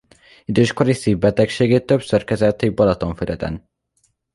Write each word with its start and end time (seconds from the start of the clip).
Időskori 0.45 0.93
szívbetegségét 0.93 1.85
többször 1.85 2.23
kezelték 2.23 2.73
Balatonfüreden. 2.73 3.69